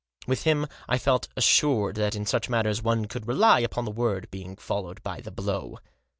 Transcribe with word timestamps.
With 0.25 0.45
him 0.45 0.65
I 0.89 0.97
felt 0.97 1.27
assured 1.37 1.95
that 1.97 2.15
in 2.15 2.25
such 2.25 2.49
matters 2.49 2.81
one 2.81 3.05
could 3.05 3.27
rely 3.27 3.59
upon 3.59 3.85
the 3.85 3.91
word 3.91 4.31
being 4.31 4.55
followed 4.55 5.03
by 5.03 5.21
the 5.21 5.29
blow. 5.29 5.77